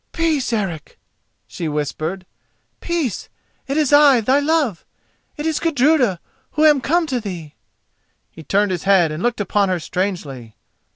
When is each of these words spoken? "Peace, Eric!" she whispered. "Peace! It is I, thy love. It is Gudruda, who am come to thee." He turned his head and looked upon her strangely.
"Peace, 0.13 0.51
Eric!" 0.51 0.97
she 1.45 1.67
whispered. 1.67 2.25
"Peace! 2.79 3.29
It 3.67 3.77
is 3.77 3.93
I, 3.93 4.19
thy 4.19 4.39
love. 4.39 4.83
It 5.37 5.45
is 5.45 5.59
Gudruda, 5.59 6.19
who 6.53 6.65
am 6.65 6.81
come 6.81 7.05
to 7.05 7.19
thee." 7.21 7.53
He 8.31 8.41
turned 8.41 8.71
his 8.71 8.85
head 8.85 9.11
and 9.11 9.21
looked 9.21 9.39
upon 9.39 9.69
her 9.69 9.79
strangely. 9.79 10.55